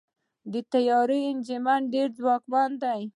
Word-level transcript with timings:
د 0.51 0.53
طیارې 0.73 1.19
انجن 1.29 1.67
ډېر 1.93 2.07
ځواکمن 2.17 2.71
وي. 2.81 3.03